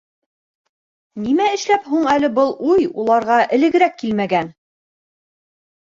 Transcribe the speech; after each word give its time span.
Нимә 1.25 1.45
эшләп 1.57 1.85
һуң 1.91 2.09
әле 2.15 2.31
был 2.39 2.51
уй 2.71 2.89
уларға 3.05 3.37
элегерәк 3.59 3.97
килмәгән? 4.03 4.51